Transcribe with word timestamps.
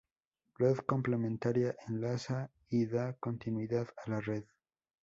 Red 0.57 0.77
complementaria: 0.87 1.75
Enlaza 1.87 2.49
y 2.69 2.87
da 2.87 3.13
continuidad 3.19 3.87
a 4.03 4.09
la 4.09 4.19
red. 4.19 4.45